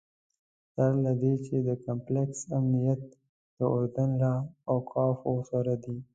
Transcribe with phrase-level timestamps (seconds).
[0.73, 3.03] سره له دې چې د کمپلکس امنیت
[3.57, 4.31] د اردن له
[4.73, 5.97] اوقافو سره دی.